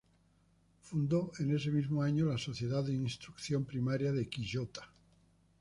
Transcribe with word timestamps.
Fundó 0.81 1.31
en 1.37 1.55
ese 1.55 1.69
mismo 1.69 2.01
año 2.01 2.25
la 2.25 2.39
Sociedad 2.39 2.83
de 2.83 2.95
Instrucción 2.95 3.65
Primaria 3.65 4.11
de 4.11 4.27
Quillota. 4.27 4.91